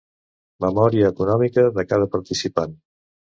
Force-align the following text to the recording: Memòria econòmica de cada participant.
Memòria 0.63 1.11
econòmica 1.13 1.67
de 1.77 1.85
cada 1.91 2.09
participant. 2.17 2.75